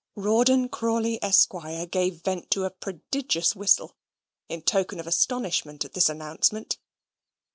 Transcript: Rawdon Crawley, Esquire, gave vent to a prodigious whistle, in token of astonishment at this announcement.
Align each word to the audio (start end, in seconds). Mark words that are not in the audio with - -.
Rawdon 0.15 0.67
Crawley, 0.67 1.19
Esquire, 1.21 1.85
gave 1.85 2.23
vent 2.23 2.49
to 2.49 2.63
a 2.65 2.71
prodigious 2.71 3.55
whistle, 3.55 3.95
in 4.49 4.63
token 4.63 4.99
of 4.99 5.05
astonishment 5.05 5.85
at 5.85 5.93
this 5.93 6.09
announcement. 6.09 6.79